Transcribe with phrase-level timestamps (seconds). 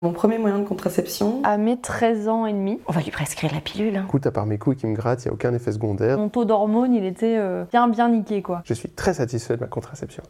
[0.00, 3.52] Mon premier moyen de contraception, À mes 13 ans et demi, On va lui prescrire
[3.52, 3.96] la pilule.
[3.96, 4.04] hein.
[4.06, 6.18] Écoute, à part mes couilles qui me grattent, il n'y a aucun effet secondaire.
[6.18, 8.62] mon taux d'hormones, il était euh, bien bien niqué quoi.
[8.64, 10.22] Je suis très satisfait de ma contraception.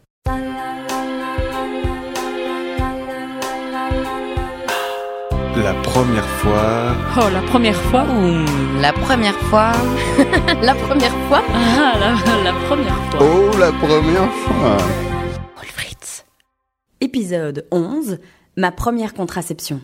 [5.55, 6.95] La première fois.
[7.17, 9.71] Oh, la première fois Mmh, la première fois.
[10.61, 11.41] la première fois.
[11.53, 13.19] Ah, la, la première fois.
[13.21, 14.77] Oh, la première fois.
[17.01, 18.17] Épisode 11.
[18.59, 19.79] Ma première contraception.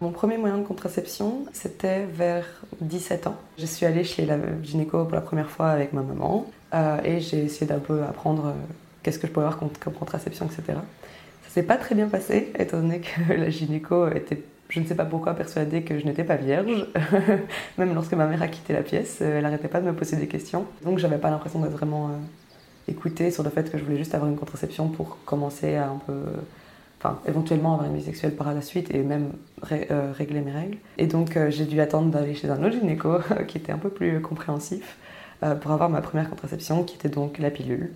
[0.00, 2.46] mon premier moyen de contraception, c'était vers
[2.80, 3.34] 17 ans.
[3.58, 7.18] Je suis allée chez la gynéco pour la première fois avec ma maman euh, et
[7.18, 8.52] j'ai essayé d'un peu apprendre euh,
[9.02, 10.78] qu'est-ce que je pouvais avoir comme, contraception, etc.
[11.42, 14.94] Ça s'est pas très bien passé, étant donné que la gynéco était, je ne sais
[14.94, 16.86] pas pourquoi, persuadée que je n'étais pas vierge.
[17.76, 20.14] Même lorsque ma mère a quitté la pièce, euh, elle n'arrêtait pas de me poser
[20.14, 20.64] des questions.
[20.84, 22.12] Donc j'avais pas l'impression d'être vraiment
[22.86, 26.00] écoutée sur le fait que je voulais juste avoir une contraception pour commencer à un
[26.06, 26.22] peu
[27.26, 29.32] éventuellement avoir une vie sexuelle par la suite et même
[29.72, 30.78] euh, régler mes règles.
[30.98, 33.18] Et donc euh, j'ai dû attendre d'aller chez un autre gynéco
[33.48, 34.96] qui était un peu plus compréhensif
[35.42, 37.92] euh, pour avoir ma première contraception qui était donc la pilule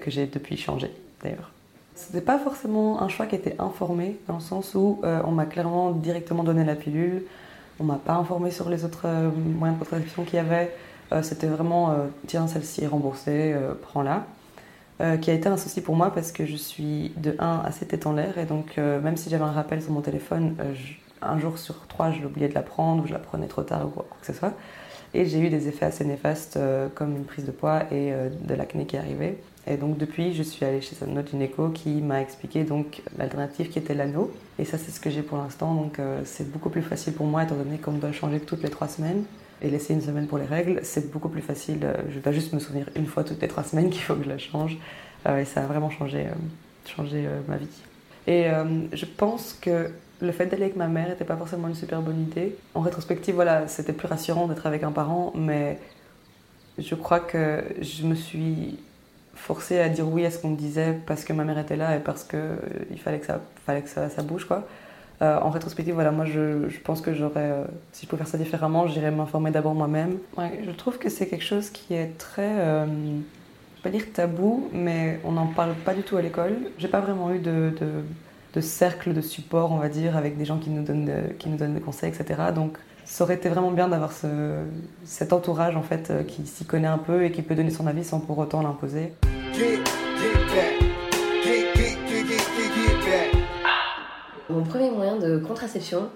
[0.00, 0.90] que j'ai depuis changée
[1.22, 1.50] d'ailleurs.
[1.94, 5.92] C'était pas forcément un choix qui était informé dans le sens où on m'a clairement
[5.92, 7.22] directement donné la pilule,
[7.78, 10.74] on m'a pas informé sur les autres moyens de contraception qu'il y avait.
[11.22, 11.94] C'était vraiment
[12.26, 14.24] tiens celle-ci est remboursée, prends-la
[15.00, 17.84] euh, qui a été un souci pour moi parce que je suis de 1 assez
[17.84, 20.72] tête en l'air et donc euh, même si j'avais un rappel sur mon téléphone, euh,
[21.20, 23.86] un jour sur trois je l'oubliais de la prendre ou je la prenais trop tard
[23.86, 24.52] ou quoi, que ce soit.
[25.12, 26.58] Et j'ai eu des effets assez néfastes
[26.96, 29.38] comme une prise de poids et de l'acné qui est arrivé.
[29.68, 33.68] Et donc depuis je suis allée chez un autre gynéco qui m'a expliqué donc l'alternative
[33.68, 34.32] qui était l'anneau.
[34.58, 37.44] Et ça c'est ce que j'ai pour l'instant donc c'est beaucoup plus facile pour moi
[37.44, 39.22] étant donné qu'on doit changer toutes les trois semaines
[39.64, 41.80] et laisser une semaine pour les règles, c'est beaucoup plus facile.
[41.82, 44.24] Euh, Je dois juste me souvenir une fois toutes les trois semaines qu'il faut que
[44.24, 44.76] je la change.
[45.26, 46.34] Euh, et ça a vraiment changé, euh,
[46.86, 47.82] changé ma vie.
[48.26, 48.46] Et
[48.92, 49.90] je pense que
[50.22, 52.56] le fait d'aller avec ma mère n'était pas forcément une super bonne idée.
[52.74, 55.78] En rétrospective, voilà, c'était plus rassurant d'être avec un parent, mais
[56.78, 58.78] je crois que je me suis
[59.34, 61.96] forcée à dire oui à ce qu'on me disait parce que ma mère était là
[61.96, 64.66] et parce qu'il fallait que ça, fallait que ça bouge, quoi.
[65.22, 68.30] Euh, en rétrospective, voilà, moi je, je pense que j'aurais, euh, si je pouvais faire
[68.30, 70.18] ça différemment, j'irais m'informer d'abord moi-même.
[70.36, 74.04] Ouais, je trouve que c'est quelque chose qui est très, euh, je vais pas dire
[74.12, 76.54] tabou, mais on n'en parle pas du tout à l'école.
[76.78, 77.86] J'ai pas vraiment eu de, de,
[78.54, 81.48] de cercle de support, on va dire, avec des gens qui nous donnent, de- qui
[81.48, 82.40] nous donnent des conseils, etc.
[82.54, 84.26] Donc ça aurait été vraiment bien d'avoir ce,
[85.04, 87.86] cet entourage en fait euh, qui s'y connaît un peu et qui peut donner son
[87.86, 89.12] avis sans pour autant l'imposer.
[94.50, 96.10] Mon premier moyen de contraception,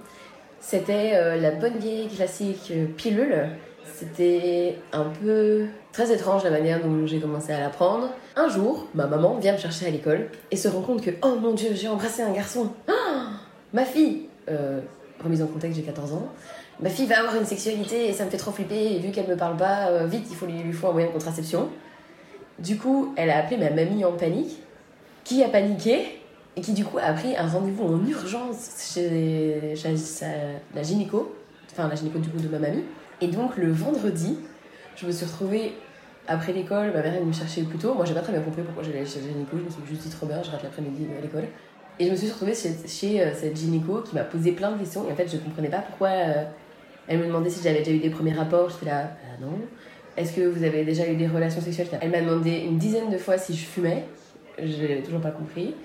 [0.61, 3.49] c'était euh, la bonne vieille classique euh, pilule.
[3.95, 8.11] C'était un peu très étrange la manière dont j'ai commencé à la prendre.
[8.37, 11.37] Un jour, ma maman vient me chercher à l'école et se rend compte que oh
[11.41, 12.71] mon dieu, j'ai embrassé un garçon.
[13.73, 14.81] Ma fille, euh,
[15.23, 16.29] remise en contexte, j'ai 14 ans.
[16.81, 18.95] Ma fille va avoir une sexualité et ça me fait trop flipper.
[18.95, 21.13] Et vu qu'elle me parle pas, vite, il faut lui, lui faut un moyen de
[21.13, 21.69] contraception.
[22.59, 24.59] Du coup, elle a appelé ma mamie en panique,
[25.25, 26.18] qui a paniqué
[26.59, 29.75] et qui du coup a pris un rendez-vous en urgence chez,
[30.75, 31.33] la gynéco,
[31.71, 32.83] enfin la gynéco du coup de ma mamie.
[33.21, 34.37] Et donc le vendredi,
[34.97, 35.75] je me suis retrouvée
[36.27, 37.95] après l'école, ma mère venue me chercher plus tôt.
[37.95, 40.03] Moi j'ai pas très bien compris pourquoi j'allais chez la gynéco, je me suis juste
[40.03, 41.45] dit trop bien, je rate l'après-midi à l'école.
[42.01, 45.09] Et je me suis retrouvée chez, euh, cette gynéco qui m'a posé plein de questions
[45.09, 46.45] et en fait je comprenais pas pourquoi euh,
[47.07, 49.59] elle me demandait si j'avais déjà eu des premiers rapports, j'étais là, bah non.
[50.17, 51.87] Est-ce que vous avez déjà eu des relations sexuelles?
[52.01, 54.05] Elle m'a demandé une dizaine de fois si je fumais,
[54.61, 55.77] j'ai toujours pas compris.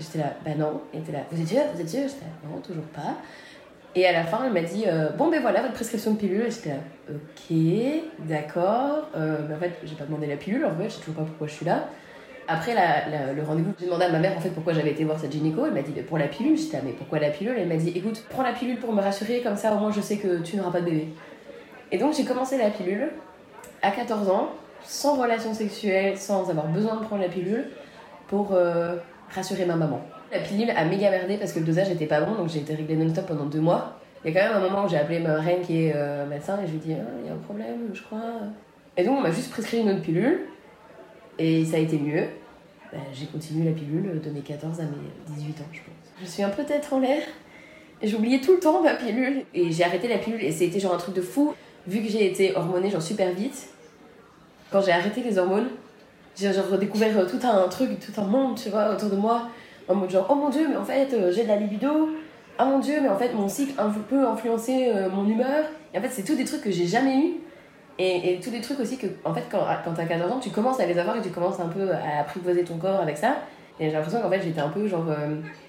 [0.00, 0.80] J'étais là, bah non.
[0.92, 2.02] Elle était là, vous êtes sûr Vous êtes sûr?
[2.02, 3.16] J'étais là, non, toujours pas.
[3.94, 6.46] Et à la fin, elle m'a dit, euh, bon ben voilà, votre prescription de pilule.
[6.46, 6.76] Et J'étais là,
[7.08, 7.56] ok,
[8.28, 9.08] d'accord.
[9.16, 11.24] Euh, mais en fait, j'ai pas demandé la pilule, en fait, je sais toujours pas
[11.24, 11.88] pourquoi je suis là.
[12.52, 15.30] Après le rendez-vous, j'ai demandé à ma mère en fait pourquoi j'avais été voir cette
[15.30, 15.66] gynéco.
[15.66, 16.58] Elle m'a dit, pour la pilule.
[16.58, 17.54] J'étais là, mais pourquoi la pilule?
[17.56, 20.00] Elle m'a dit, écoute, prends la pilule pour me rassurer, comme ça au moins je
[20.00, 21.08] sais que tu n'auras pas de bébé.
[21.92, 23.10] Et donc j'ai commencé la pilule
[23.82, 24.48] à 14 ans,
[24.82, 27.66] sans relation sexuelle, sans avoir besoin de prendre la pilule,
[28.26, 28.96] pour euh,
[29.34, 30.00] rassurer ma maman.
[30.32, 32.74] La pilule a méga merdé parce que le dosage était pas bon, donc j'ai été
[32.74, 33.98] réglée non-stop pendant deux mois.
[34.24, 36.26] Il y a quand même un moment où j'ai appelé ma reine qui est euh,
[36.26, 38.20] médecin et je lui ai dit Ah, il y a un problème, je crois.
[38.96, 40.40] Et donc on m'a juste prescrit une autre pilule
[41.38, 42.24] et ça a été mieux.
[42.92, 45.94] Ben, j'ai continué la pilule de mes 14 à mes 18 ans, je pense.
[46.20, 47.22] Je suis un peu tête en l'air.
[48.02, 50.98] J'oubliais tout le temps ma pilule et j'ai arrêté la pilule et c'était genre un
[50.98, 51.54] truc de fou.
[51.86, 53.68] Vu que j'ai été hormonée genre super vite,
[54.70, 55.68] quand j'ai arrêté les hormones,
[56.36, 59.48] j'ai genre redécouvert euh, tout un truc, tout un monde, tu vois, autour de moi.
[59.88, 62.10] En mode genre, oh mon dieu, mais en fait, euh, j'ai de la libido.
[62.58, 63.74] Ah mon dieu, mais en fait, mon cycle
[64.08, 65.64] peut influencer euh, mon humeur.
[65.92, 67.34] Et en fait, c'est tous des trucs que j'ai jamais eu.
[67.98, 70.50] Et, et tous des trucs aussi que, en fait, quand, quand t'as 14 ans, tu
[70.50, 73.36] commences à les avoir et tu commences un peu à apprivoiser ton corps avec ça.
[73.78, 75.06] Et j'ai l'impression qu'en fait, j'étais un peu genre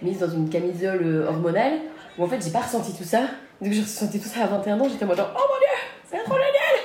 [0.02, 1.74] mise dans une camisole hormonale
[2.18, 3.22] où en fait j'ai pas ressenti tout ça.
[3.62, 5.68] Donc j'ai ressenti tout ça à 21 ans, j'étais mode genre, oh mon dieu,
[6.10, 6.76] c'est trop génial,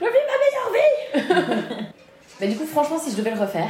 [0.00, 1.86] je vis ma meilleure vie.
[2.42, 3.68] Mais du coup, franchement, si je devais le refaire,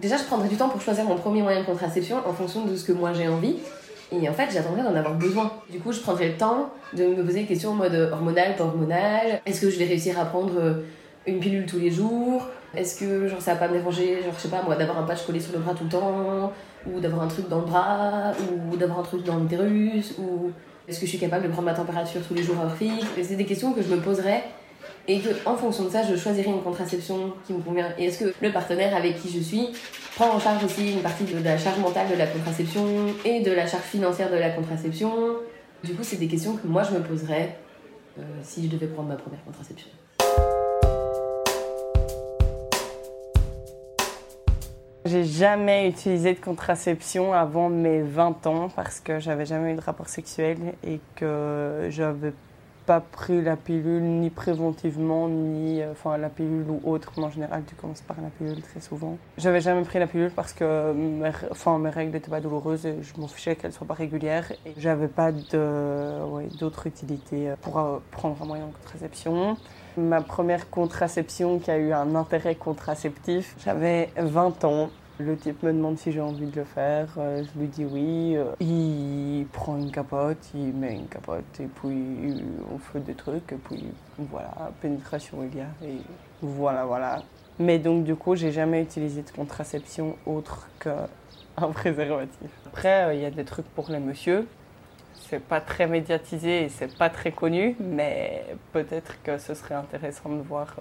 [0.00, 2.76] déjà je prendrais du temps pour choisir mon premier moyen de contraception en fonction de
[2.76, 3.56] ce que moi j'ai envie.
[4.12, 5.52] Et en fait, j'attendrais d'en avoir besoin.
[5.68, 8.64] Du coup, je prendrais le temps de me poser des questions en mode hormonal, pas
[8.64, 9.40] hormonal.
[9.44, 10.74] Est-ce que je vais réussir à prendre euh,
[11.26, 12.46] une pilule tous les jours?
[12.76, 15.02] Est-ce que genre, ça va pas me déranger, genre, je sais pas moi, d'avoir un
[15.02, 16.52] patch collé sur le bras tout le temps?
[16.86, 18.32] Ou d'avoir un truc dans le bras?
[18.72, 20.14] Ou d'avoir un truc dans l'utérus?
[20.18, 20.52] Ou
[20.86, 23.34] est-ce que je suis capable de prendre ma température tous les jours à fixe C'est
[23.34, 24.44] des questions que je me poserais
[25.08, 27.88] et que en fonction de ça, je choisirai une contraception qui me convient.
[27.98, 29.68] Et est-ce que le partenaire avec qui je suis
[30.16, 32.84] prend en charge aussi une partie de la charge mentale de la contraception
[33.24, 35.12] et de la charge financière de la contraception?
[35.82, 37.56] Du coup, c'est des questions que moi je me poserais
[38.18, 39.88] euh, si je devais prendre ma première contraception.
[45.06, 49.80] J'ai jamais utilisé de contraception avant mes 20 ans parce que j'avais jamais eu de
[49.80, 52.32] rapport sexuel et que j'avais
[52.90, 57.12] pas pris la pilule ni préventivement ni euh, enfin la pilule ou autre.
[57.18, 59.16] En général, tu commences par la pilule très souvent.
[59.38, 62.96] J'avais jamais pris la pilule parce que mes, enfin, mes règles n'étaient pas douloureuses et
[63.00, 67.78] je m'en fichais qu'elles soient pas régulières et j'avais pas de ouais, d'autre utilité pour
[67.78, 69.56] euh, prendre un moyen de contraception.
[69.96, 74.90] Ma première contraception qui a eu un intérêt contraceptif, j'avais 20 ans.
[75.20, 78.36] Le type me demande si j'ai envie de le faire, euh, je lui dis oui.
[78.36, 83.52] Euh, il prend une capote, il met une capote et puis on fait des trucs
[83.52, 83.84] et puis
[84.18, 85.98] voilà, pénétration il y a et
[86.40, 87.22] voilà, voilà.
[87.58, 92.50] Mais donc du coup, j'ai jamais utilisé de contraception autre qu'un préservatif.
[92.68, 94.48] Après, euh, il y a des trucs pour les messieurs.
[95.28, 100.30] C'est pas très médiatisé et c'est pas très connu, mais peut-être que ce serait intéressant
[100.30, 100.74] de voir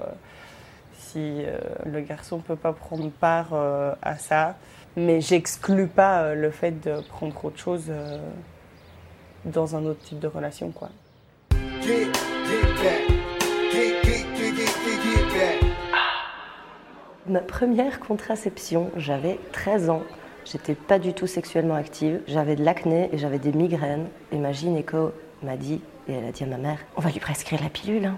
[1.11, 4.55] si euh, le garçon peut pas prendre part euh, à ça.
[4.95, 7.91] Mais j'exclus pas euh, le fait de prendre autre chose
[9.45, 10.89] dans un autre type de relation, quoi.
[17.27, 20.03] Ma première contraception, j'avais 13 ans.
[20.45, 22.21] J'étais pas du tout sexuellement active.
[22.27, 24.07] J'avais de l'acné et j'avais des migraines.
[24.31, 25.11] Et ma gynéco
[25.43, 28.05] m'a dit, et elle a dit à ma mère, on va lui prescrire la pilule.
[28.05, 28.17] Hein.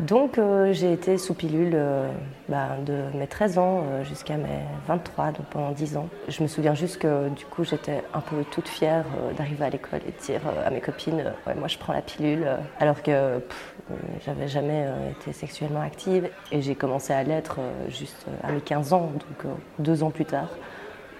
[0.00, 2.08] Donc euh, j'ai été sous pilule euh,
[2.48, 6.08] bah, de mes 13 ans euh, jusqu'à mes 23, donc pendant 10 ans.
[6.28, 9.04] Je me souviens juste que du coup j'étais un peu toute fière
[9.36, 12.46] d'arriver à l'école et de dire à mes copines moi je prends la pilule
[12.78, 13.40] alors que
[14.24, 17.58] j'avais jamais été sexuellement active et j'ai commencé à l'être
[17.88, 20.48] juste à mes 15 ans, donc deux ans plus tard.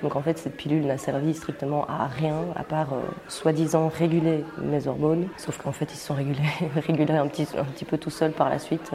[0.02, 4.44] Donc en fait, cette pilule n'a servi strictement à rien, à part euh, soi-disant réguler
[4.58, 5.28] mes hormones.
[5.36, 6.38] Sauf qu'en fait, ils se sont régulés,
[6.86, 8.92] régulés un petit, un petit peu tout seul par la suite.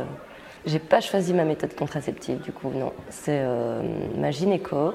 [0.66, 2.94] J'ai pas choisi ma méthode contraceptive, du coup, non.
[3.10, 3.82] C'est euh,
[4.18, 4.94] ma gynéco,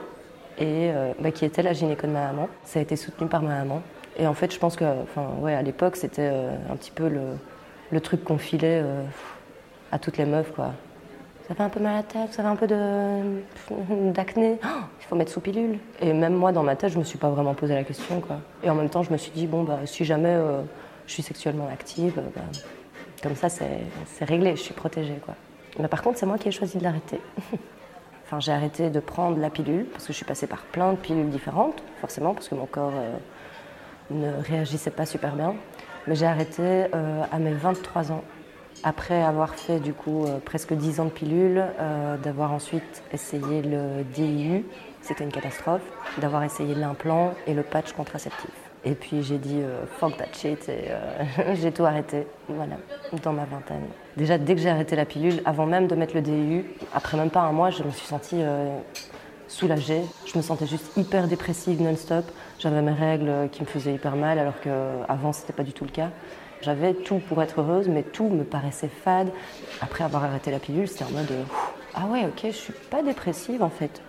[0.57, 2.49] et, euh, bah, qui était la gynéco de ma maman.
[2.65, 3.83] Ça a été soutenu par ma maman.
[4.19, 4.85] Et en fait, je pense que,
[5.41, 7.21] ouais, à l'époque, c'était un petit peu le,
[7.93, 8.83] le truc qu'on filait
[9.93, 10.73] à toutes les meufs, quoi
[11.49, 12.67] ça fait un peu mal à la tête, ça fait un peu
[14.13, 14.69] d'acné, oh,
[15.01, 15.79] il faut mettre sous pilule.
[16.01, 18.21] Et même moi, dans ma tête, je me suis pas vraiment posé la question.
[18.21, 18.37] Quoi.
[18.63, 20.61] Et en même temps, je me suis dit, bon, bah, si jamais euh,
[21.07, 22.43] je suis sexuellement active, bah,
[23.23, 25.19] comme ça, c'est réglé, je suis protégée.
[25.25, 25.35] Quoi.
[25.79, 27.21] Mais par contre, c'est moi qui ai choisi de l'arrêter.
[28.27, 30.99] enfin, j'ai arrêté de prendre la pilule, parce que je suis passée par plein de
[30.99, 33.17] pilules différentes, forcément, parce que mon corps euh,
[34.11, 35.55] ne réagissait pas super bien.
[36.07, 38.23] Mais j'ai arrêté euh, à mes 23 ans
[38.83, 43.63] après avoir fait du coup euh, presque 10 ans de pilule, euh, d'avoir ensuite essayé
[43.63, 44.65] le DIU,
[45.03, 45.83] c'était une catastrophe,
[46.19, 48.51] d'avoir essayé l'implant et le patch contraceptif.
[48.85, 50.89] Et puis j'ai dit euh, fuck that shit et
[51.55, 52.77] j'ai tout arrêté, voilà,
[53.23, 53.87] dans ma vingtaine.
[54.17, 57.31] Déjà dès que j'ai arrêté la pilule, avant même de mettre le DIU, après même
[57.31, 58.43] pas un mois, je me suis sentie
[59.49, 60.03] soulagée.
[60.27, 62.25] Je me sentais juste hyper dépressive non-stop.
[62.59, 65.91] J'avais mes règles qui me faisaient hyper mal alors qu'avant c'était pas du tout le
[65.91, 66.11] cas.
[66.61, 69.31] J'avais tout pour être heureuse, mais tout me paraissait fade.
[69.81, 71.33] Après avoir arrêté la pilule, c'était en mode
[71.95, 74.03] Ah ouais, ok, je suis pas dépressive en fait.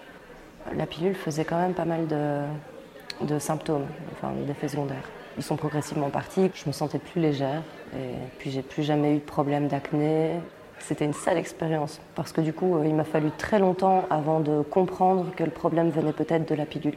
[0.76, 5.08] La pilule faisait quand même pas mal de, symptômes, enfin d'effets secondaires.
[5.38, 7.62] Ils sont progressivement partis, je me sentais plus légère
[7.94, 10.32] et puis j'ai plus jamais eu de problème d'acné.
[10.80, 14.62] C'était une sale expérience parce que du coup, il m'a fallu très longtemps avant de
[14.62, 16.96] comprendre que le problème venait peut-être de la pilule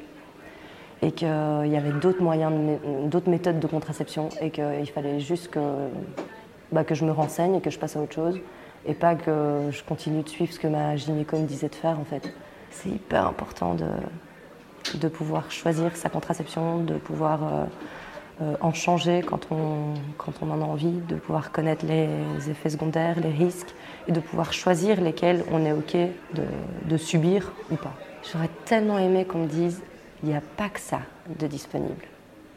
[1.03, 2.53] et qu'il y avait d'autres moyens,
[3.07, 5.61] d'autres méthodes de contraception et qu'il fallait juste que,
[6.71, 8.41] bah, que je me renseigne et que je passe à autre chose
[8.87, 11.99] et pas que je continue de suivre ce que ma gynéco me disait de faire
[11.99, 12.33] en fait.
[12.71, 13.89] C'est hyper important de,
[14.99, 17.65] de pouvoir choisir sa contraception, de pouvoir euh,
[18.43, 22.71] euh, en changer quand on, quand on en a envie, de pouvoir connaître les effets
[22.71, 23.75] secondaires, les risques
[24.09, 26.45] et de pouvoir choisir lesquels on est OK de,
[26.89, 27.93] de subir ou pas.
[28.33, 29.83] J'aurais tellement aimé qu'on me dise
[30.23, 31.01] il n'y a pas que ça
[31.39, 32.05] de disponible.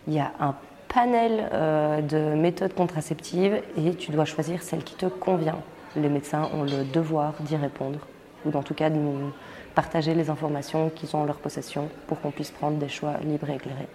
[0.08, 0.56] Il y a un
[0.88, 5.60] panel euh, de méthodes contraceptives et tu dois choisir celle qui te convient.
[5.96, 8.00] Les médecins ont le devoir d'y répondre,
[8.46, 9.32] ou en tout cas de nous
[9.74, 13.50] partager les informations qu'ils ont en leur possession pour qu'on puisse prendre des choix libres
[13.50, 13.88] et éclairés.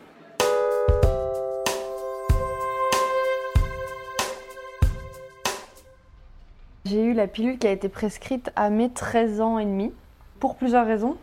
[6.86, 9.92] J'ai eu la pilule qui a été prescrite à mes 13 ans et demi,
[10.40, 11.16] pour plusieurs raisons.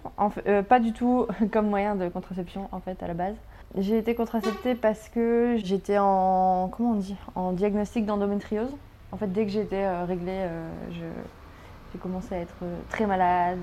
[0.47, 3.35] Euh, pas du tout comme moyen de contraception, en fait, à la base.
[3.75, 6.99] J'ai été contraceptée parce que j'étais en, comment
[7.35, 8.71] on en diagnostic d'endométriose.
[9.11, 13.57] En fait, dès que j'étais euh, réglée, euh, j'ai commencé à être euh, très malade,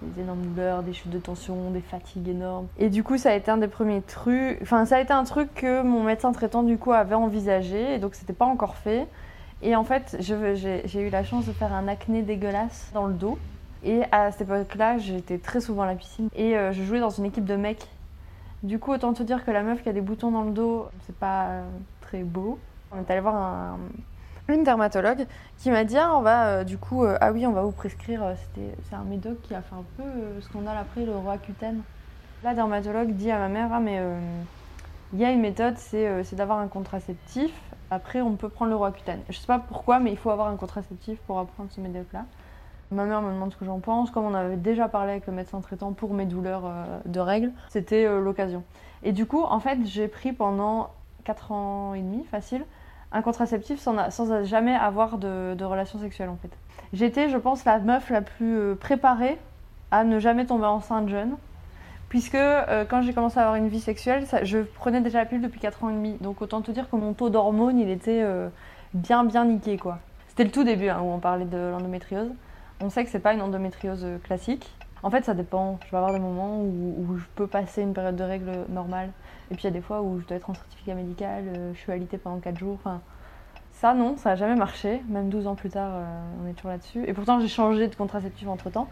[0.00, 2.66] des énormes douleurs, des chutes de tension, des fatigues énormes.
[2.78, 4.58] Et du coup, ça a été un des premiers trucs.
[4.62, 7.98] Enfin, ça a été un truc que mon médecin traitant du coup avait envisagé, et
[7.98, 9.06] donc c'était pas encore fait.
[9.62, 13.38] Et en fait, j'ai eu la chance de faire un acné dégueulasse dans le dos.
[13.86, 17.10] Et à cette époque-là, j'étais très souvent à la piscine et euh, je jouais dans
[17.10, 17.86] une équipe de mecs.
[18.64, 20.88] Du coup, autant te dire que la meuf qui a des boutons dans le dos,
[21.06, 21.64] c'est pas euh,
[22.00, 22.58] très beau.
[22.90, 23.78] On est allé voir un-
[24.48, 25.26] une dermatologue
[25.58, 28.22] qui m'a dit ah, on va euh, du coup ah oui on va vous prescrire
[28.54, 31.80] c'est un médoc qui a fait un peu euh, a après le Roaccutane.
[32.44, 34.00] La dermatologue dit à ma mère ah mais
[35.12, 37.50] il y a une méthode c'est d'avoir un contraceptif
[37.90, 39.20] après on peut prendre le Roaccutane.
[39.28, 42.24] Je sais pas pourquoi mais il faut avoir un contraceptif pour apprendre ce médoc là.
[42.92, 44.10] Ma mère me demande ce que j'en pense.
[44.10, 47.52] Comme on avait déjà parlé avec le médecin traitant pour mes douleurs euh, de règles,
[47.68, 48.62] c'était euh, l'occasion.
[49.02, 50.90] Et du coup, en fait, j'ai pris pendant
[51.24, 52.64] 4 ans et demi, facile,
[53.12, 56.50] un contraceptif sans, jamais avoir de, de relations sexuelles en fait.
[56.92, 59.38] J'étais, je pense, la meuf la plus euh, préparée
[59.90, 61.36] à ne jamais tomber enceinte jeune.
[62.08, 62.38] Puisque
[62.88, 65.82] quand j'ai commencé à avoir une vie sexuelle, je prenais déjà la pilule depuis 4
[65.82, 66.16] ans et demi.
[66.20, 68.24] Donc autant te dire que mon taux d'hormones, il était
[68.94, 69.98] bien bien niqué quoi.
[70.28, 72.30] C'était le tout début hein, où on parlait de l'endométriose.
[72.80, 74.70] On sait que c'est pas une endométriose euh, classique.
[75.02, 75.78] En fait, ça dépend.
[75.86, 79.10] Je vais avoir des moments où, je peux passer une période de règles normale.
[79.50, 81.72] Et puis il y a des fois où je dois être en certificat médical, euh,
[81.74, 82.74] je suis alitée pendant 4 jours.
[82.74, 83.00] Enfin,
[83.72, 85.02] ça, non, ça n'a jamais marché.
[85.08, 86.04] Même 12 ans plus tard, euh,
[86.42, 87.04] on est toujours là-dessus.
[87.06, 88.88] Et pourtant, j'ai changé de contraceptif entre temps.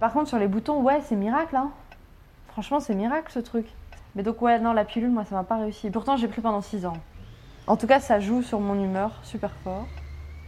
[0.00, 1.56] Par contre, sur les boutons, ouais, c'est miracle.
[1.56, 1.70] Hein.
[2.48, 3.66] Franchement, c'est miracle ce truc.
[4.14, 5.90] Mais donc, ouais, non, la pilule, moi, ça m'a pas réussi.
[5.90, 6.96] Pourtant, j'ai pris pendant 6 ans.
[7.66, 9.86] En tout cas, ça joue sur mon humeur super fort.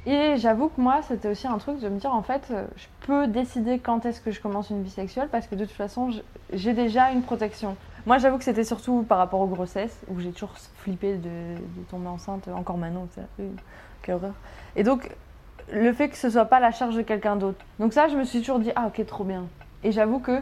[0.06, 2.86] Et j'avoue que moi, c'était aussi un truc de me dire, en fait, euh, je
[3.06, 6.10] peux décider quand est-ce que je commence une vie sexuelle parce que de toute façon,
[6.52, 7.76] j'ai déjà une protection.
[8.06, 11.30] Moi, j'avoue que c'était surtout par rapport aux grossesses, où j'ai toujours flippé de,
[11.90, 13.48] tomber enceinte, encore maintenant, euh,
[14.02, 14.34] quelle horreur.
[14.76, 15.10] Et donc,
[15.72, 17.64] le fait que ce soit pas la charge de quelqu'un d'autre.
[17.78, 19.44] Donc ça, je me suis toujours dit, ah ok, trop bien.
[19.84, 20.40] Et j'avoue que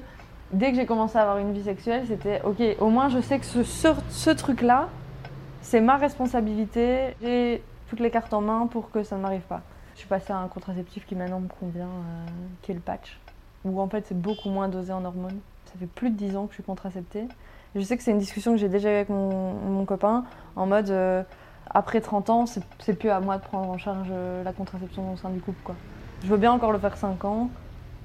[0.53, 3.39] dès que j'ai commencé à avoir une vie sexuelle, c'était, ok, au moins je sais
[3.39, 4.89] que ce, truc-là,
[5.61, 7.17] c'est ma responsabilité.
[7.88, 9.62] Toutes les cartes en main pour que ça ne m'arrive pas.
[9.95, 12.26] Je suis passée à un contraceptif qui maintenant me convient, euh,
[12.62, 13.19] qui est le patch,
[13.64, 15.40] où en fait c'est beaucoup moins dosé en hormones.
[15.66, 17.26] Ça fait plus de 10 ans que je suis contraceptée.
[17.75, 20.25] Je sais que c'est une discussion que j'ai déjà avec mon, mon copain,
[20.55, 21.23] en mode euh,
[21.71, 25.12] après 30 ans, c'est c'est plus à moi de prendre en charge euh, la contraception
[25.12, 25.61] au sein du couple.
[25.64, 25.75] Quoi.
[26.23, 27.50] Je veux bien encore le faire 5 ans,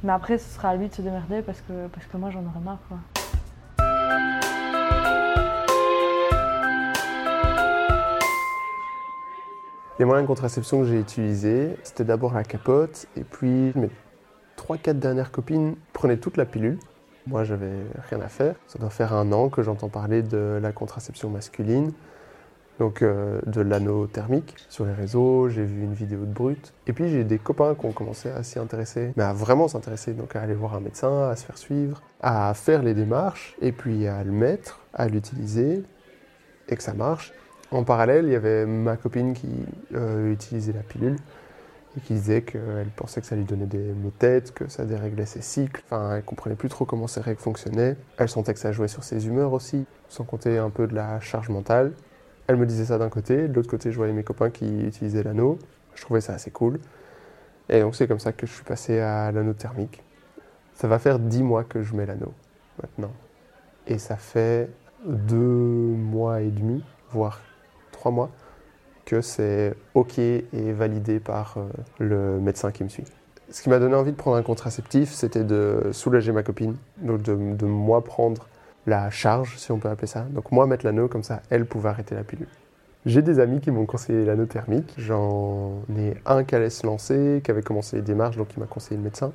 [0.03, 2.43] mais après ce sera à lui de se démerder parce que, parce que moi j'en
[2.45, 2.79] aurais marre.
[2.87, 2.97] Quoi.
[9.99, 13.89] Les moyens de contraception que j'ai utilisés, c'était d'abord la capote, et puis mes
[14.57, 16.79] 3-4 dernières copines prenaient toute la pilule.
[17.27, 18.55] Moi, j'avais rien à faire.
[18.67, 21.91] Ça doit faire un an que j'entends parler de la contraception masculine,
[22.79, 25.49] donc euh, de l'anneau thermique sur les réseaux.
[25.49, 26.73] J'ai vu une vidéo de Brut.
[26.87, 30.13] Et puis, j'ai des copains qui ont commencé à s'y intéresser, mais à vraiment s'intéresser,
[30.13, 33.71] donc à aller voir un médecin, à se faire suivre, à faire les démarches, et
[33.71, 35.83] puis à le mettre, à l'utiliser,
[36.69, 37.33] et que ça marche.
[37.71, 39.47] En parallèle, il y avait ma copine qui
[39.95, 41.15] euh, utilisait la pilule
[41.97, 44.83] et qui disait qu'elle pensait que ça lui donnait des maux de tête, que ça
[44.83, 45.81] déréglait ses cycles.
[45.85, 47.95] Enfin, elle comprenait plus trop comment ses règles fonctionnaient.
[48.17, 51.21] Elle sentait que ça jouait sur ses humeurs aussi, sans compter un peu de la
[51.21, 51.93] charge mentale.
[52.47, 55.23] Elle me disait ça d'un côté, de l'autre côté, je voyais mes copains qui utilisaient
[55.23, 55.57] l'anneau.
[55.95, 56.79] Je trouvais ça assez cool.
[57.69, 60.03] Et donc, c'est comme ça que je suis passé à l'anneau thermique.
[60.73, 62.33] Ça va faire 10 mois que je mets l'anneau
[62.81, 63.13] maintenant.
[63.87, 64.69] Et ça fait
[65.05, 67.39] deux mois et demi, voire
[68.01, 68.31] trois mois,
[69.05, 73.03] que c'est OK et validé par euh, le médecin qui me suit.
[73.51, 77.21] Ce qui m'a donné envie de prendre un contraceptif, c'était de soulager ma copine, donc
[77.21, 78.47] de, moi prendre
[78.87, 80.21] la charge, si on peut appeler ça.
[80.31, 82.47] Donc moi mettre l'anneau, comme ça, elle pouvait arrêter la pilule.
[83.05, 84.93] J'ai des amis qui m'ont conseillé l'anneau thermique.
[84.97, 88.67] J'en ai un qui allait se lancer, qui avait commencé les démarches, donc il m'a
[88.67, 89.31] conseillé le médecin.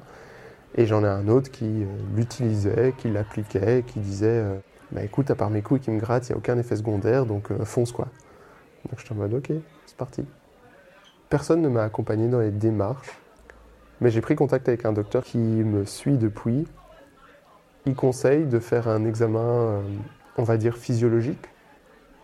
[0.77, 4.57] Et j'en ai un autre qui euh, l'utilisait, qui l'appliquait, qui disait euh,
[4.91, 7.27] Bah écoute, à part mes couilles qui me grattent, il n'y a aucun effet secondaire,
[7.27, 8.09] donc fonce quoi.
[8.89, 9.53] Donc j'étais en mode ok,
[9.87, 10.25] c'est parti.
[11.29, 13.19] Personne ne m'a accompagné dans les démarches,
[14.01, 16.67] mais j'ai pris contact avec un docteur qui me suit depuis.
[17.85, 19.83] Il conseille de faire un examen, euh,
[20.37, 21.49] on va dire, physiologique,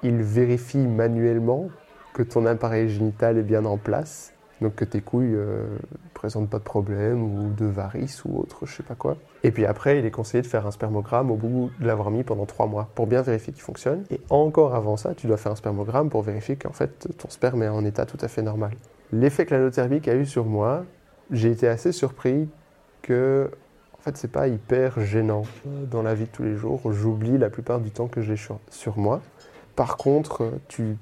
[0.03, 1.69] il vérifie manuellement
[2.15, 5.79] que ton appareil génital est bien en place, donc que tes couilles ne euh,
[6.15, 9.17] présentent pas de problème ou de varices ou autre, je sais pas quoi.
[9.43, 12.23] Et puis après, il est conseillé de faire un spermogramme au bout de l'avoir mis
[12.23, 14.05] pendant trois mois pour bien vérifier qu'il fonctionne.
[14.11, 17.63] Et encore avant ça, tu dois faire un spermogramme pour vérifier qu'en fait ton sperme
[17.63, 18.73] est en état tout à fait normal.
[19.13, 20.85] L'effet que l'anothermique a eu sur moi,
[21.31, 22.49] j'ai été assez surpris
[23.03, 23.51] que
[24.03, 26.93] en fait, c'est pas hyper gênant dans la vie de tous les jours.
[26.93, 29.21] J'oublie la plupart du temps que j'ai sur moi.
[29.77, 30.97] Par contre, tu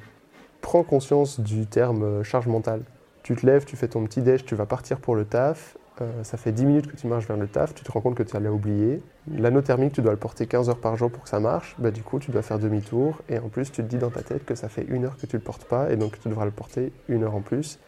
[0.61, 2.83] prends conscience du terme charge mentale.
[3.23, 5.77] Tu te lèves, tu fais ton petit déj, tu vas partir pour le taf.
[6.00, 8.15] Euh, ça fait 10 minutes que tu marches vers le taf, tu te rends compte
[8.15, 9.03] que tu allais oublier.
[9.31, 11.77] L'anneau thermique, tu dois le porter 15 heures par jour pour que ça marche.
[11.79, 13.21] Bah, du coup, tu dois faire demi-tour.
[13.29, 15.27] Et en plus, tu te dis dans ta tête que ça fait une heure que
[15.27, 15.91] tu le portes pas.
[15.93, 17.79] Et donc, tu devras le porter une heure en plus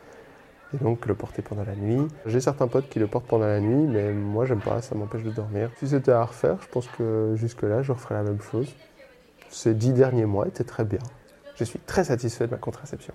[0.74, 2.08] et donc le porter pendant la nuit.
[2.26, 5.22] J'ai certains potes qui le portent pendant la nuit, mais moi j'aime pas, ça m'empêche
[5.22, 5.70] de dormir.
[5.78, 8.74] Si c'était à refaire, je pense que jusque-là je referais la même chose.
[9.50, 11.00] Ces dix derniers mois étaient très bien.
[11.56, 13.12] Je suis très satisfait de ma contraception.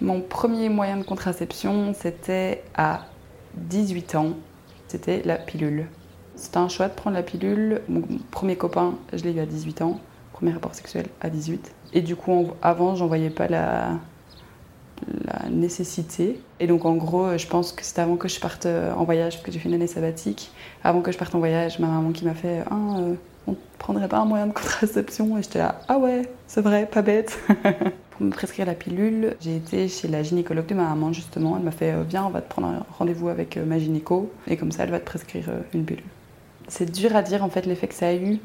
[0.00, 3.06] Mon premier moyen de contraception, c'était à
[3.54, 4.30] 18 ans.
[4.88, 5.86] C'était la pilule.
[6.34, 7.80] C'était un choix de prendre la pilule.
[7.88, 10.00] Mon premier copain, je l'ai eu à 18 ans
[10.36, 11.72] premier rapport sexuel à 18.
[11.94, 13.98] Et du coup, avant, j'en voyais pas la,
[15.50, 16.40] nécessité.
[16.60, 19.52] Et donc, en gros, je pense que c'était avant que je parte en voyage, que
[19.52, 20.50] j'ai fait une année sabbatique.
[20.84, 23.14] Avant que je parte en voyage, ma maman qui m'a fait ah, euh,
[23.46, 25.38] on prendrait pas un moyen de contraception?
[25.38, 27.38] Et j'étais là Ah ouais, c'est vrai, pas bête.
[28.16, 31.56] Pour me prescrire la pilule, j'ai été chez la gynécologue de ma maman, justement.
[31.58, 34.32] Elle m'a fait euh, Viens, on va te prendre un rendez-vous avec ma gynéco.
[34.46, 36.02] Et comme ça, elle va te prescrire une pilule.
[36.66, 38.38] C'est dur à dire, en fait, l'effet que ça a eu.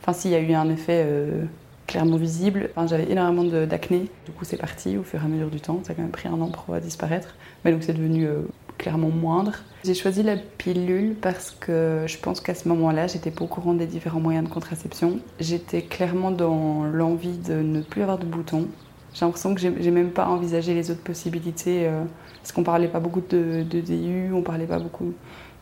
[0.00, 1.44] Enfin, s'il y a eu un effet euh,
[1.86, 2.70] clairement visible.
[2.86, 4.08] J'avais énormément d'acné.
[4.24, 5.80] Du coup, c'est parti au fur et à mesure du temps.
[5.84, 7.34] Ça a quand même pris un an pour disparaître.
[7.64, 8.40] Mais donc, c'est devenu euh,
[8.78, 9.52] clairement moindre.
[9.84, 13.74] J'ai choisi la pilule parce que je pense qu'à ce moment-là, j'étais pas au courant
[13.74, 15.18] des différents moyens de contraception.
[15.38, 18.68] J'étais clairement dans l'envie de ne plus avoir de boutons.
[19.18, 22.04] J'ai l'impression que j'ai même pas envisagé les autres possibilités euh,
[22.36, 25.12] parce qu'on parlait pas beaucoup de, DU, on parlait pas beaucoup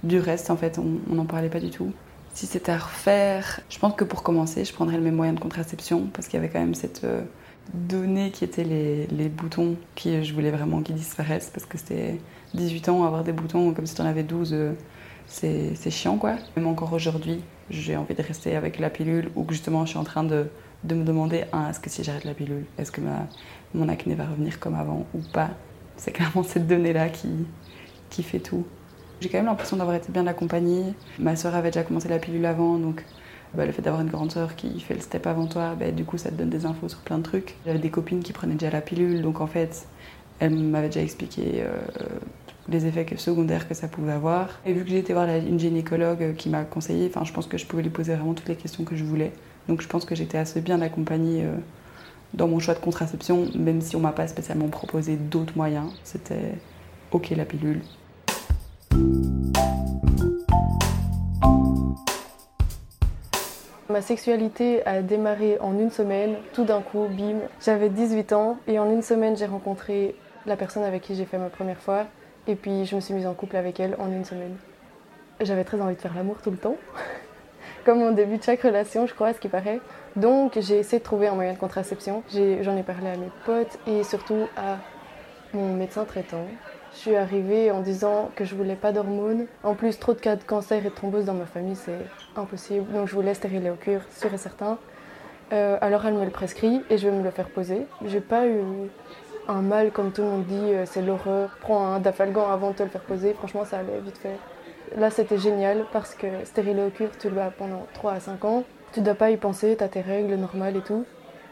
[0.02, 1.90] du reste en fait, on n'en parlait pas du tout.
[2.34, 5.40] Si c'était à refaire, je pense que pour commencer, je prendrais le même moyen de
[5.40, 7.22] contraception parce qu'il y avait quand même cette euh,
[7.72, 12.20] donnée qui était les, boutons qui je voulais vraiment qu'ils disparaissent parce que c'était
[12.52, 14.72] 18 ans, avoir des boutons comme si tu en avais 12, euh,
[15.28, 16.34] c'est chiant quoi.
[16.58, 17.40] Même encore aujourd'hui,
[17.70, 20.50] j'ai envie de rester avec la pilule ou que justement je suis en train de,
[20.86, 23.00] de me demander ah, est-ce que si j'arrête la pilule, est-ce que
[23.74, 25.50] mon acné va revenir comme avant ou pas?
[25.96, 27.28] C'est clairement cette donnée-là qui,
[28.10, 28.64] qui fait tout.
[29.20, 30.94] J'ai quand même l'impression d'avoir été bien accompagnée.
[31.18, 33.02] Ma sœur avait déjà commencé la pilule avant, donc
[33.54, 36.04] bah, le fait d'avoir une grande sœur qui fait le step avant toi, bah, du
[36.04, 37.56] coup ça te donne des infos sur plein de trucs.
[37.64, 39.86] J'avais des copines qui prenaient déjà la pilule, donc en fait,
[40.38, 41.78] elles m'avaient déjà expliqué euh,
[42.68, 44.60] les effets secondaires que ça pouvait avoir.
[44.66, 47.82] Et vu que été voir une gynécologue qui m'a conseillé, je pense que je pouvais
[47.82, 49.32] lui poser vraiment toutes les questions que je voulais.
[49.68, 51.52] Donc je pense que j'étais assez bien accompagnée euh,
[52.34, 55.90] dans mon choix de contraception, même si on m'a pas spécialement proposé d'autres moyens.
[56.04, 56.54] C'était
[57.12, 57.82] ok la pilule,
[63.88, 67.38] Ma sexualité a démarré en une semaine, tout d'un coup, bim.
[67.64, 71.38] J'avais 18 ans et en une semaine, j'ai rencontré la personne avec qui j'ai fait
[71.38, 72.04] ma première fois.
[72.48, 74.56] Et puis, je me suis mise en couple avec elle en une semaine.
[75.40, 76.76] J'avais très envie de faire l'amour tout le temps,
[77.86, 79.80] comme au début de chaque relation, je crois, à ce qui paraît.
[80.16, 82.22] Donc, j'ai essayé de trouver un moyen de contraception.
[82.60, 84.76] J'en ai parlé à mes potes et surtout à
[85.54, 86.44] mon médecin traitant
[86.96, 89.46] je suis arrivée en disant que je voulais pas d'hormones.
[89.62, 92.90] En plus, trop de cas de cancer et de thrombose dans ma famille, c'est impossible.
[92.92, 94.78] Donc je voulais stériler au cure, sûr et certain.
[95.52, 97.86] Euh, alors elle me le prescrit et je vais me le faire poser.
[98.06, 98.60] J'ai pas eu
[99.46, 101.58] un mal comme tout le monde dit, euh, c'est l'horreur.
[101.60, 103.34] Prends un dafalgan avant de te le faire poser.
[103.34, 104.38] Franchement, ça allait vite fait.
[104.94, 108.44] Là, c'était génial parce que stériler au cure, tu le as pendant 3 à 5
[108.44, 108.64] ans.
[108.92, 111.04] Tu dois pas y penser, tu as tes règles normales et tout.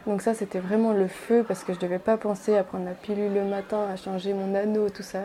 [0.07, 2.85] Donc ça, c'était vraiment le feu parce que je ne devais pas penser à prendre
[2.85, 5.21] la pilule le matin, à changer mon anneau, tout ça.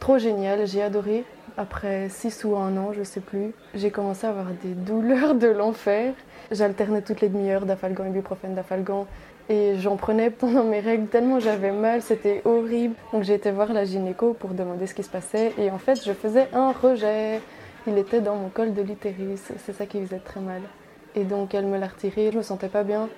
[0.00, 1.24] Trop génial, j'ai adoré.
[1.56, 5.46] Après 6 ou un an, je sais plus, j'ai commencé à avoir des douleurs de
[5.48, 6.14] l'enfer.
[6.50, 9.06] J'alternais toutes les demi-heures d'afalgan, ibuprofène, d'afalgan.
[9.48, 12.94] Et j'en prenais pendant mes règles tellement j'avais mal, c'était horrible.
[13.12, 15.52] Donc j'ai été voir la gynéco pour demander ce qui se passait.
[15.58, 17.40] Et en fait, je faisais un rejet.
[17.86, 19.42] Il était dans mon col de l'utérus.
[19.58, 20.62] C'est ça qui faisait très mal.
[21.14, 22.30] Et donc elle me l'a retiré.
[22.32, 23.08] Je me sentais pas bien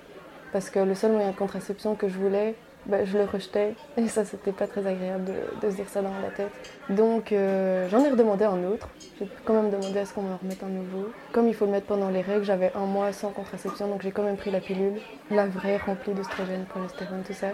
[0.51, 4.07] parce que le seul moyen de contraception que je voulais, bah, je le rejetais et
[4.07, 5.25] ça c'était pas très agréable
[5.61, 6.51] de, se dire ça dans la tête.
[6.89, 8.87] Donc euh, j'en ai redemandé un autre.
[9.19, 11.09] J'ai quand même demandé à ce qu'on me remette un nouveau.
[11.33, 14.11] Comme il faut le mettre pendant les règles, j'avais un mois sans contraception donc j'ai
[14.11, 14.99] quand même pris la pilule,
[15.31, 17.47] la vraie remplie d'oestrogène, progestérone, tout ça.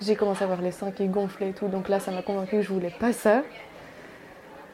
[0.00, 2.56] J'ai commencé à avoir les seins qui gonflaient et tout donc là ça m'a convaincu
[2.56, 3.42] que je voulais pas ça.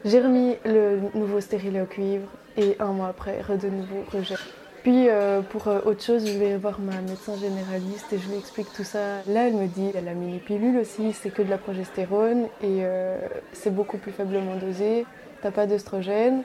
[0.05, 4.35] J'ai remis le nouveau stérilet au cuivre et un mois après, de nouveau rejet.
[4.83, 8.37] Puis euh, pour euh, autre chose, je vais voir ma médecin généraliste et je lui
[8.37, 9.21] explique tout ça.
[9.27, 13.17] Là, elle me dit, la mini-pilule aussi, c'est que de la progestérone et euh,
[13.53, 15.05] c'est beaucoup plus faiblement dosé.
[15.41, 16.43] T'as pas d'œstrogène,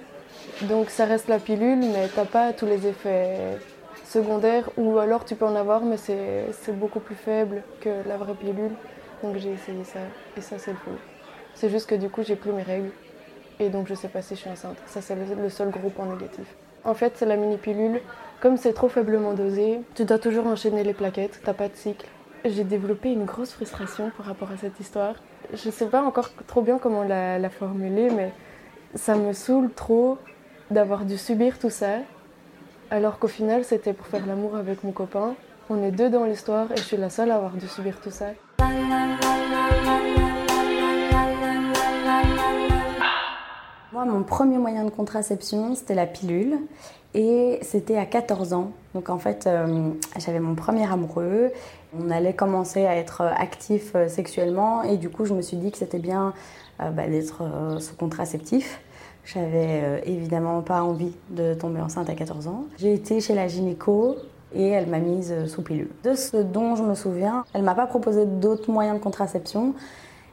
[0.63, 3.59] donc ça reste la pilule, mais t'as pas tous les effets
[4.05, 8.35] secondaires ou alors tu peux en avoir, mais c'est beaucoup plus faible que la vraie
[8.35, 8.73] pilule.
[9.23, 10.01] Donc j'ai essayé ça
[10.37, 10.99] et ça c'est le faux.
[11.55, 12.91] C'est juste que du coup j'ai plus mes règles
[13.61, 14.79] et donc je sais pas si je suis enceinte.
[14.87, 16.47] Ça c'est le seul gros point négatif.
[16.85, 18.01] En fait c'est la mini pilule
[18.41, 22.07] comme c'est trop faiblement dosé, tu dois toujours enchaîner les plaquettes, t'as pas de cycle.
[22.45, 25.15] J'ai développé une grosse frustration par rapport à cette histoire.
[25.53, 28.33] Je sais pas encore trop bien comment la, formuler, mais
[28.95, 30.19] ça me saoule trop
[30.71, 31.99] d'avoir dû subir tout ça,
[32.91, 35.35] alors qu'au final c'était pour faire l'amour avec mon copain.
[35.71, 38.11] On est deux dans l'histoire et je suis la seule à avoir dû subir tout
[38.11, 38.27] ça.
[44.05, 46.59] Mon premier moyen de contraception, c'était la pilule.
[47.15, 48.71] Et c'était à 14 ans.
[48.95, 51.51] Donc en fait, euh, j'avais mon premier amoureux.
[51.99, 54.83] On allait commencer à être actif euh, sexuellement.
[54.83, 56.35] Et du coup, je me suis dit que c'était bien
[56.81, 57.43] euh, bah, d'être
[57.81, 58.81] sous contraceptif.
[59.25, 62.65] J'avais évidemment pas envie de tomber enceinte à 14 ans.
[62.79, 64.17] J'ai été chez la gynéco
[64.55, 65.91] et elle m'a mise sous pilule.
[66.03, 69.75] De ce dont je me souviens, elle m'a pas proposé d'autres moyens de contraception.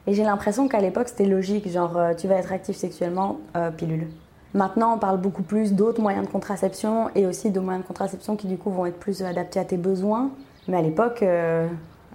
[0.07, 3.39] Et j'ai l'impression qu'à l'époque, c'était logique, genre tu vas être actif sexuellement,
[3.77, 4.07] pilule.
[4.55, 8.37] Maintenant, on parle beaucoup plus d'autres moyens de contraception et aussi de moyens de contraception
[8.37, 10.31] qui du coup vont être plus adaptés à tes besoins.
[10.69, 11.67] Mais à l'époque, euh,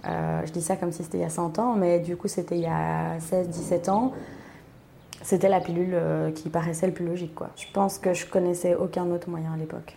[0.07, 2.27] euh, je dis ça comme si c'était il y a 100 ans, mais du coup
[2.27, 4.13] c'était il y a 16-17 ans,
[5.21, 7.35] c'était la pilule euh, qui paraissait le plus logique.
[7.35, 7.49] Quoi.
[7.55, 9.95] Je pense que je connaissais aucun autre moyen à l'époque.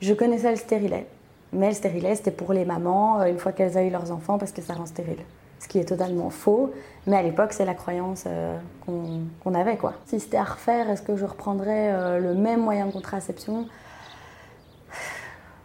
[0.00, 1.06] Je connaissais le stérilet,
[1.52, 4.52] mais le stérilet c'était pour les mamans une fois qu'elles avaient eu leurs enfants parce
[4.52, 5.20] que ça rend stérile
[5.62, 6.72] ce qui est totalement faux.
[7.06, 9.76] Mais à l'époque, c'est la croyance euh, qu'on avait.
[9.76, 9.94] Quoi.
[10.06, 13.66] Si c'était à refaire, est-ce que je reprendrais euh, le même moyen de contraception?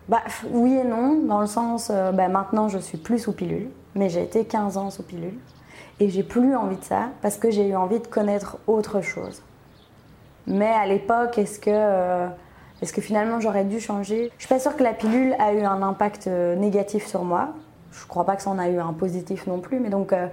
[0.07, 3.69] Bah, Oui et non, dans le sens, euh, bah, maintenant je suis plus sous pilule,
[3.95, 5.37] mais j'ai été 15 ans sous pilule.
[5.99, 9.41] Et j'ai plus envie de ça parce que j'ai eu envie de connaître autre chose.
[10.45, 12.27] Mais à l'époque, est-ce que,
[12.81, 14.31] est-ce que finalement j'aurais dû changer?
[14.37, 17.49] Je suis pas sûre que la pilule a eu un impact négatif sur moi.
[18.01, 20.27] Je crois pas que ça en a eu un positif non plus, mais donc euh,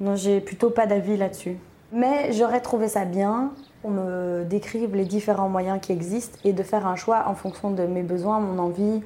[0.00, 1.56] non, j'ai plutôt pas d'avis là-dessus.
[1.92, 6.62] Mais j'aurais trouvé ça bien qu'on me décrive les différents moyens qui existent et de
[6.62, 9.02] faire un choix en fonction de mes besoins, mon envie,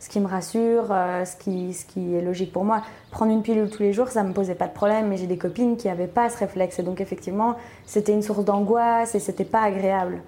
[0.00, 2.82] ce qui me rassure, euh, ce, qui, est logique pour moi.
[3.10, 5.38] Prendre une pilule tous les jours, ça me posait pas de problème, mais j'ai des
[5.38, 9.44] copines qui n'avaient pas ce réflexe et donc effectivement, c'était une source d'angoisse et c'était
[9.44, 10.20] pas agréable.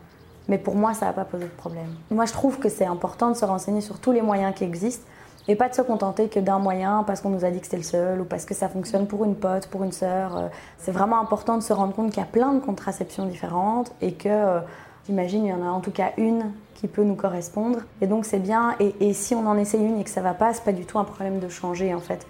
[0.48, 1.94] Mais pour moi, ça n'a pas posé de problème.
[2.10, 5.06] Moi, je trouve que c'est important de se renseigner sur tous les moyens qui existent
[5.48, 7.78] et pas de se contenter que d'un moyen parce qu'on nous a dit que c'était
[7.78, 10.36] le seul ou parce que ça fonctionne pour une pote, pour une sœur.
[10.36, 10.48] Euh,
[10.78, 14.12] c'est vraiment important de se rendre compte qu'il y a plein de contraceptions différentes et
[14.12, 14.60] que, euh,
[15.06, 17.80] j'imagine, il y en a en tout cas une qui peut nous correspondre.
[18.00, 18.76] Et donc c'est bien.
[18.78, 20.98] Et, si on en essaie une et que ça va pas, c'est pas du tout
[20.98, 22.26] un problème de changer en fait.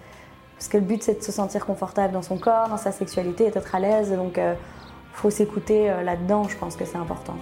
[0.55, 3.49] Parce que le but c'est de se sentir confortable dans son corps, dans sa sexualité,
[3.49, 4.11] d'être à l'aise.
[4.11, 4.53] Donc euh,
[5.13, 7.35] faut s'écouter là-dedans, je pense que c'est important.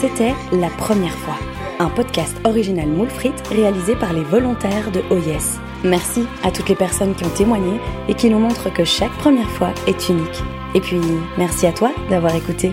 [0.00, 1.36] C'était la première fois
[1.80, 3.08] un podcast original Moule
[3.50, 5.58] réalisé par les volontaires de OYES.
[5.82, 9.50] Merci à toutes les personnes qui ont témoigné et qui nous montrent que chaque première
[9.50, 10.42] fois est unique.
[10.74, 11.00] Et puis,
[11.38, 12.72] merci à toi d'avoir écouté.